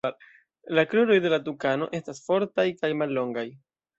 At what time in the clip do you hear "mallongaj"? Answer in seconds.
3.03-3.47